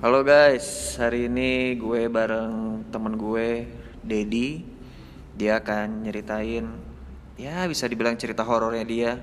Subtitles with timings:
[0.00, 3.68] Halo guys, hari ini gue bareng temen gue,
[4.00, 4.64] Dedi.
[5.36, 6.64] Dia akan nyeritain,
[7.36, 9.20] ya bisa dibilang cerita horornya dia.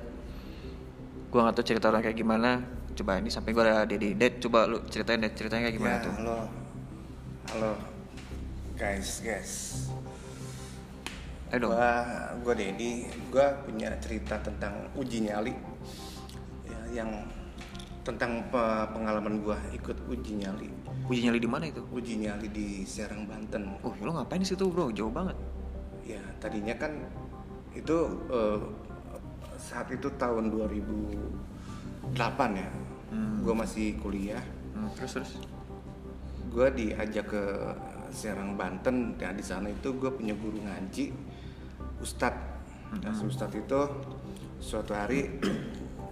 [1.33, 2.61] Gue gak tahu cerita orang kayak gimana.
[2.93, 4.13] Coba ini sampai gue ada Dedi.
[4.13, 6.13] Ded, coba lu ceritain Ded, ceritanya kayak gimana ya, tuh?
[6.13, 6.37] halo
[7.57, 7.71] halo
[8.77, 9.51] guys guys
[11.49, 11.73] Ayo dong.
[11.73, 11.93] gua
[12.45, 15.57] gua Dedi gua punya cerita tentang uji nyali
[16.69, 17.09] ya, yang
[18.07, 20.71] tentang pe- pengalaman gua ikut uji nyali
[21.05, 21.83] Uji nyali di mana itu?
[21.89, 24.87] uji nyali di Serang Banten Oh, lu ngapain di situ bro?
[24.89, 25.35] Jauh banget.
[26.01, 26.95] ya tadinya kan
[27.73, 27.97] itu
[28.29, 28.59] eh,
[29.57, 32.15] saat itu tahun 2008
[32.55, 32.69] ya
[33.43, 34.39] gua masih kuliah
[34.71, 35.31] Hmm, terus terus.
[36.47, 37.43] gue diajak ke
[38.07, 41.09] Serang Banten dan di sana itu gue punya guru ngaji
[41.97, 42.37] Ustadz
[42.95, 43.81] nah, si Ustadz itu
[44.57, 45.33] suatu hari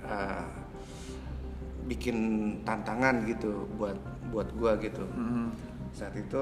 [0.01, 0.43] uh,
[1.85, 2.17] bikin
[2.61, 3.97] tantangan gitu buat
[4.29, 5.53] buat gue gitu Hmm,
[5.91, 6.41] saat itu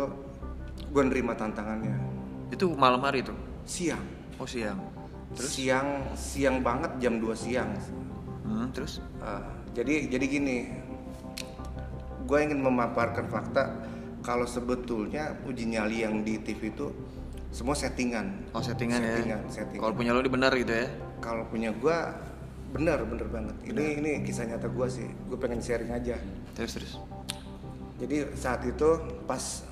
[0.88, 1.94] gue nerima tantangannya
[2.50, 3.36] itu malam hari tuh?
[3.64, 4.02] siang
[4.36, 4.80] Oh siang.
[5.34, 7.72] terus siang siang banget jam 2 siang
[8.44, 9.00] Hmm, terus?
[9.18, 9.40] Uh,
[9.72, 10.58] jadi jadi gini
[12.24, 13.84] gue ingin memaparkan fakta
[14.20, 16.88] kalau sebetulnya uji nyali yang di TV itu
[17.50, 19.52] semua settingan Oh settingan, settingan, ya?
[19.52, 19.82] settingan.
[19.82, 20.88] Kalau punya lu di benar gitu ya?
[21.20, 21.98] kalau punya gue
[22.74, 23.56] bener bener banget.
[23.70, 25.08] Ini ini kisah nyata gue sih.
[25.30, 26.18] Gue pengen sharing aja.
[26.58, 26.94] Terus terus.
[27.94, 29.64] jadi saat itu pas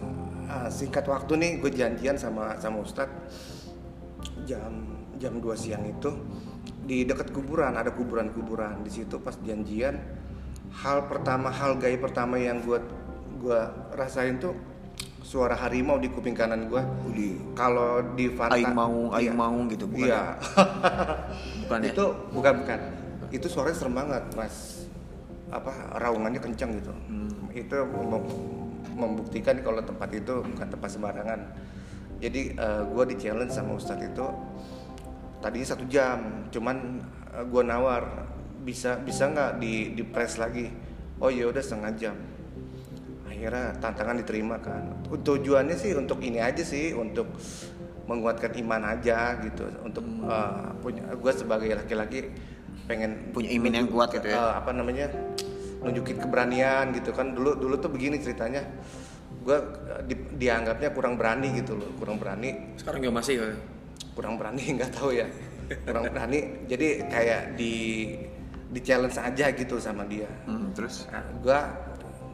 [0.48, 3.12] uh, singkat waktu nih gue janjian sama sama Ustadz.
[4.46, 6.14] Jam jam 2 siang itu
[6.86, 8.86] di dekat kuburan ada kuburan-kuburan.
[8.86, 9.98] Di situ pas janjian
[10.72, 12.80] hal pertama hal gaya pertama yang gue
[13.42, 14.54] gua rasain tuh
[15.22, 16.82] suara harimau di kuping kanan gue
[17.54, 19.38] kalau di Fanta Aing maung, aing iya.
[19.38, 20.36] maung gitu, bukan iya.
[21.62, 21.92] Bukan ya?
[21.94, 22.80] itu bukan bukan.
[23.32, 24.90] Itu suaranya serem banget mas.
[25.54, 26.92] Apa raungannya kencang gitu.
[27.08, 27.30] Hmm.
[27.52, 28.32] itu mem-
[28.96, 31.40] membuktikan kalau tempat itu bukan tempat sembarangan.
[32.20, 32.56] Jadi
[32.92, 34.26] gue di challenge sama ustadz itu
[35.42, 37.02] tadinya satu jam cuman
[37.50, 38.30] gue nawar
[38.62, 40.72] bisa bisa nggak di di press lagi?
[41.22, 42.16] Oh ya udah setengah jam
[43.42, 45.02] akhirnya tantangan diterima kan.
[45.10, 47.26] Tujuannya sih untuk ini aja sih untuk
[48.06, 49.66] menguatkan iman aja gitu.
[49.82, 52.30] Untuk uh, punya gue sebagai laki-laki
[52.86, 54.38] pengen Punya iman yang kuat gitu ya?
[54.38, 55.10] uh, apa namanya
[55.82, 57.34] nunjukin keberanian gitu kan.
[57.34, 58.62] Dulu dulu tuh begini ceritanya.
[59.42, 59.58] Gue
[60.06, 62.78] di, dianggapnya kurang berani gitu loh kurang berani.
[62.78, 63.58] Sekarang juga masih ya?
[64.14, 65.26] kurang berani nggak tahu ya.
[65.82, 66.70] Kurang berani.
[66.70, 67.74] Jadi kayak di
[68.72, 70.30] di challenge aja gitu sama dia.
[70.48, 71.10] Hmm, terus?
[71.12, 71.91] nah, gua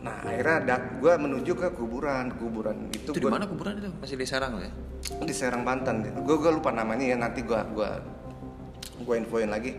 [0.07, 3.91] nah akhirnya ada gua menuju ke kuburan kuburan itu, Itu di gua- mana kuburan itu?
[3.99, 4.71] Masih di Serang ya?
[5.19, 6.07] di Serang Banten.
[6.23, 7.99] Gua gua lupa namanya ya nanti gua gua
[9.03, 9.75] gua infoin lagi.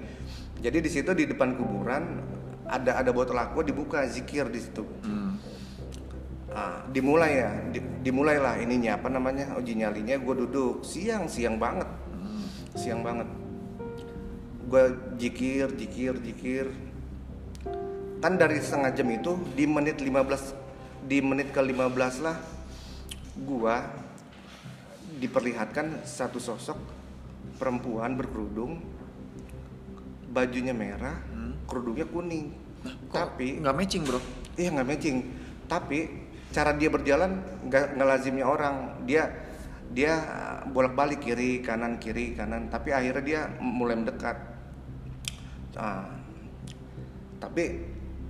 [0.58, 2.20] Jadi di situ di depan kuburan
[2.68, 4.84] ada ada botol aqua dibuka zikir di situ.
[5.02, 5.40] Hmm.
[6.48, 10.80] Ah, dimulai ya di- dimulailah ininya apa namanya uji nyalinya gue duduk.
[10.82, 11.86] Siang siang banget.
[12.74, 13.28] Siang banget.
[14.64, 14.84] Gue
[15.16, 16.66] jikir jikir jikir
[18.18, 22.36] kan dari setengah jam itu di menit 15 di menit ke 15 lah
[23.38, 23.76] gue
[25.22, 26.78] diperlihatkan satu sosok
[27.58, 28.82] perempuan berkerudung
[30.28, 31.16] bajunya merah
[31.70, 32.68] kerudungnya kuning
[33.10, 34.20] tapi Nggak matching bro?
[34.54, 35.16] Iya nggak matching.
[35.66, 35.98] Tapi
[36.54, 39.04] cara dia berjalan nggak ngelazimnya orang.
[39.08, 39.28] Dia
[39.88, 40.14] dia
[40.68, 42.68] bolak-balik kiri kanan kiri kanan.
[42.70, 44.36] Tapi akhirnya dia mulai mendekat.
[45.78, 46.10] Ah.
[47.38, 47.86] tapi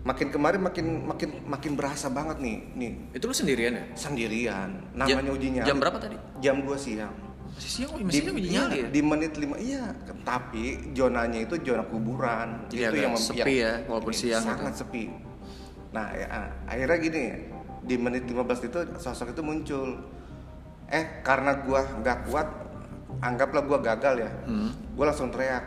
[0.09, 3.85] makin kemarin makin makin makin berasa banget nih nih Itu lu sendirian ya?
[3.93, 4.69] sendirian.
[4.93, 5.67] Namanya uji nyali.
[5.67, 6.17] Jam berapa tadi?
[6.41, 7.13] Jam 2 siang.
[7.49, 8.89] Masih siang, oh, masih siang uji nyali iya, ya?
[8.89, 9.85] di menit 5 iya
[10.23, 14.81] tapi zonanya itu zona kuburan Jadi itu mem- sepi ya, walaupun siang sangat gitu.
[14.81, 15.05] sepi
[15.89, 16.27] nah ya,
[16.69, 17.23] akhirnya gini
[17.83, 19.97] di menit 15 itu sosok itu muncul
[20.87, 22.49] eh karena gua nggak kuat
[23.19, 24.71] anggaplah gua gagal ya Hmm.
[24.93, 25.65] gua langsung teriak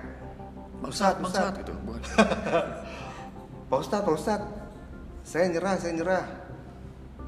[0.80, 1.60] Bangsat, Ustadz, bangsat Ustadz.
[1.60, 1.74] gitu.
[3.72, 4.48] Pak Ustadz, Pak Ustadz,
[5.24, 6.24] saya nyerah, saya nyerah.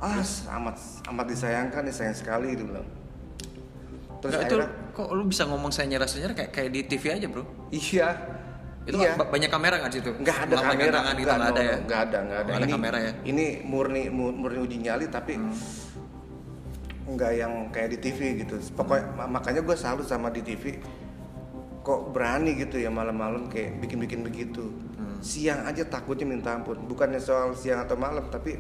[0.04, 0.20] Ah,
[0.60, 0.76] amat
[1.08, 2.84] amat disayangkan, disayang sekali dia bilang.
[4.20, 6.80] Terus Nggak, itu akhirnya, kok lu bisa ngomong saya nyerah saya nyerah kayak kayak di
[6.84, 7.44] TV aja bro?
[7.72, 8.08] iya,
[8.84, 9.16] Itu iya.
[9.16, 10.12] ba- banyak kamera nggak situ?
[10.12, 11.78] nggak ada Melambaikan kamera, tangan gitu nggak nggak ada no, ya?
[11.80, 12.44] nggak ada, nggak ada.
[12.44, 13.12] Nggak ada ini, kamera ya?
[13.24, 15.56] Ini murni mu- murni uji nyali tapi Hmm.
[17.06, 18.56] nggak yang kayak di TV gitu.
[18.76, 20.84] Pokoknya ma- makanya gue salut sama di TV.
[21.80, 24.68] Kok berani gitu ya malam-malam kayak bikin-bikin begitu.
[25.24, 25.32] Hmm.
[25.32, 26.84] Siang aja takutnya minta ampun.
[26.84, 28.60] Bukannya soal siang atau malam tapi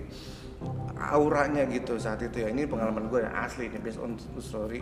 [0.95, 2.48] auranya gitu saat itu ya.
[2.48, 4.80] Ini pengalaman gue yang asli ini based on story.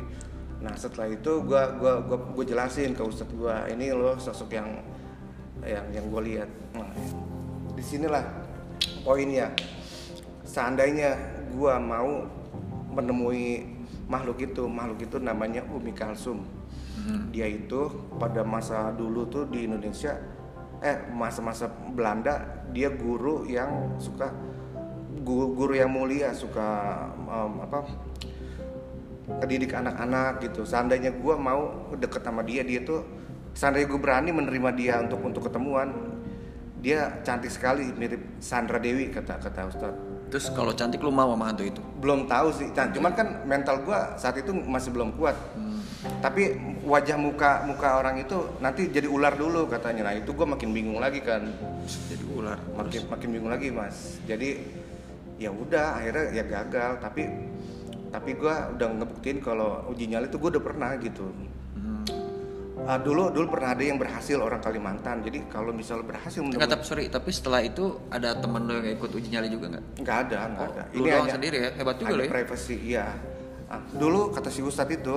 [0.61, 4.69] Nah setelah itu gue gua gua gue jelasin ke ustadz gue ini loh sosok yang
[5.65, 6.49] yang yang gue lihat.
[6.77, 6.93] Nah,
[7.73, 8.21] di sinilah
[9.01, 9.49] poinnya.
[10.45, 11.17] Seandainya
[11.49, 12.29] gua mau
[12.93, 13.65] menemui
[14.05, 16.61] makhluk itu makhluk itu namanya Umi Kalsum
[17.31, 17.89] dia itu
[18.21, 20.13] pada masa dulu tuh di Indonesia
[20.81, 24.33] eh masa-masa Belanda dia guru yang suka
[25.21, 26.67] guru, guru yang mulia suka
[27.15, 27.79] em, apa
[29.41, 30.65] ngedidik anak-anak gitu.
[30.65, 33.05] Seandainya gua mau deket sama dia dia tuh
[33.51, 35.91] seandainya gue berani menerima dia untuk untuk ketemuan
[36.79, 40.01] dia cantik sekali mirip Sandra Dewi kata kata Ustadz.
[40.31, 41.83] Terus kalau cantik lu mau sama hantu itu?
[42.01, 45.37] belum tahu sih cuman kan mental gua saat itu masih belum kuat
[46.01, 50.73] tapi wajah muka muka orang itu nanti jadi ular dulu katanya nah itu gua makin
[50.73, 51.45] bingung lagi kan
[52.09, 52.57] Jadi ular.
[52.73, 54.57] makin makin bingung lagi mas jadi
[55.37, 57.29] ya udah akhirnya ya gagal tapi
[58.09, 61.29] tapi gua udah ngebuktiin kalau uji nyali itu gua udah pernah gitu.
[62.81, 66.81] Ah, dulu dulu pernah ada yang berhasil orang Kalimantan jadi kalau misalnya berhasil Enggak, tapi
[66.81, 70.01] sorry, tapi setelah itu ada temen lu yang ikut uji nyali juga nggak?
[70.01, 71.69] nggak ada nggak ada Lu doang sendiri ya?
[71.77, 72.31] Hebat juga ada lo ya?
[72.33, 73.05] privacy iya
[73.69, 75.15] Ah, dulu kata si Ustadz itu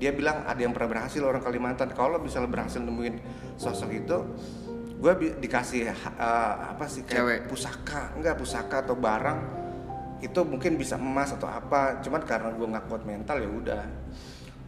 [0.00, 1.92] dia bilang ada yang pernah berhasil orang Kalimantan.
[1.92, 3.20] Kalau misalnya berhasil nemuin
[3.60, 4.16] sosok itu
[4.96, 5.12] gue
[5.44, 7.40] dikasih ah, apa sih kayak Cewek.
[7.52, 8.16] pusaka.
[8.16, 9.38] Enggak pusaka atau barang.
[10.24, 12.00] Itu mungkin bisa emas atau apa.
[12.00, 13.84] Cuman karena gue nggak kuat mental ya udah.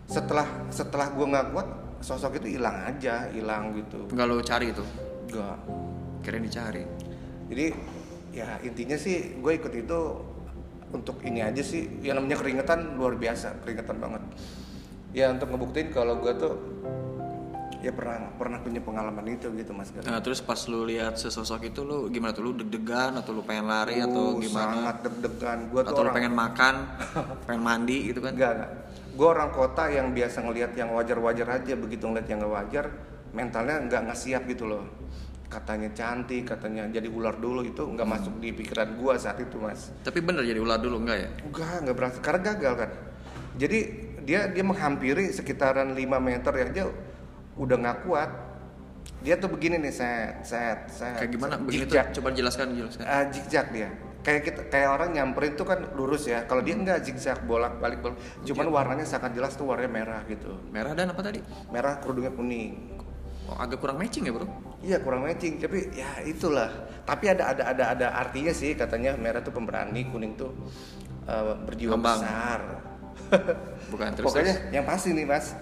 [0.05, 1.69] Setelah setelah gue nggak kuat
[2.05, 4.12] sosok itu hilang aja hilang gitu.
[4.12, 4.84] Enggak lu cari itu?
[5.32, 5.56] enggak
[6.20, 6.84] Kirain dicari.
[7.49, 7.67] jadi
[8.31, 9.99] ya intinya sih gue ikut itu
[10.93, 12.05] untuk ini aja sih.
[12.05, 14.22] Yang namanya keringetan luar biasa keringetan banget
[15.12, 16.55] ya untuk ngebuktiin kalau gue tuh
[17.79, 19.91] ya pernah pernah punya pengalaman itu gitu mas.
[19.93, 22.47] Nah, terus pas lu lihat sesosok itu lu gimana tuh?
[22.47, 24.70] Lu deg-degan atau lu pengen lari atau Uh, gimana?
[24.70, 26.75] sangat deg-degan gue tuh Atau lu orang pengen makan,
[27.43, 28.32] pengen mandi gitu kan?
[28.32, 28.70] enggak enggak
[29.12, 32.85] gue orang kota yang biasa ngelihat yang wajar-wajar aja begitu ngeliat yang nggak wajar
[33.29, 34.88] mentalnya nggak nggak siap gitu loh
[35.47, 38.15] katanya cantik katanya jadi ular dulu itu nggak Hmm.
[38.17, 41.29] masuk di pikiran gue saat itu mas Tapi bener jadi ular dulu enggak ya?
[41.44, 42.91] Enggak, enggak berhasil karena gagal kan.
[43.53, 43.79] Jadi
[44.23, 46.85] dia dia menghampiri sekitaran 5 meter aja
[47.59, 48.31] udah nggak kuat.
[49.23, 51.19] Dia tuh begini nih, set set set.
[51.19, 51.55] Kayak gimana?
[51.59, 52.07] set, Begitu zigzag.
[52.19, 53.05] coba jelaskan jelaskan.
[53.07, 53.91] Ah, zigzag dia.
[54.23, 56.47] Kayak kita kayak orang nyamperin tuh kan lurus ya.
[56.47, 58.19] Kalau dia enggak zigzag bolak-balik bolak.
[58.47, 60.59] Cuman warnanya sangat jelas tuh warnanya merah gitu.
[60.71, 61.43] Merah dan apa tadi?
[61.75, 62.99] Merah kerudungnya kuning.
[63.51, 64.47] Oh, agak kurang matching ya, Bro.
[64.83, 66.71] Iya kurang matching, tapi ya itulah.
[67.03, 70.55] Tapi ada ada ada ada artinya sih katanya merah tuh pemberani, kuning tuh
[71.27, 72.92] eh, berjiwa besar.
[73.93, 74.26] Bukan terus.
[74.29, 74.75] Pokoknya terus.
[74.75, 75.56] yang pasti nih mas,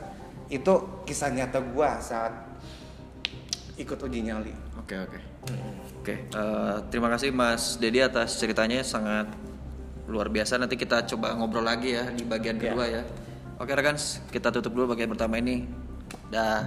[0.50, 0.73] itu
[1.06, 2.32] kisah nyata gua saat
[3.76, 4.52] ikut uji nyali.
[4.76, 5.19] Oke, oke.
[6.00, 9.29] Oke, eh, terima kasih Mas Dedi atas ceritanya sangat
[10.08, 10.56] luar biasa.
[10.56, 12.73] Nanti kita coba ngobrol lagi ya di bagian Ya.
[12.73, 13.02] kedua ya.
[13.61, 13.96] Oke rekan,
[14.32, 15.69] kita tutup dulu bagian pertama ini.
[16.32, 16.64] Dah.